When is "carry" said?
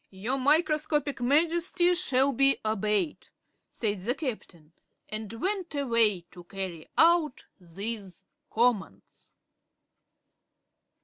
6.45-6.89